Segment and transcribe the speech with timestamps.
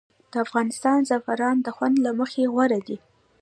[0.31, 2.97] د افغانستان زعفران د خوند له مخې غوره دي